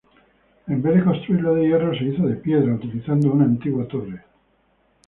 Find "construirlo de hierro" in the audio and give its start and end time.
1.07-1.93